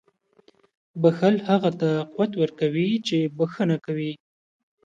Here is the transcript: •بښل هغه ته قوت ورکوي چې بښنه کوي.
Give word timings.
•بښل 1.01 1.35
هغه 1.49 1.71
ته 1.79 1.89
قوت 2.13 2.31
ورکوي 2.41 2.91
چې 3.07 3.17
بښنه 3.37 3.77
کوي. 3.85 4.13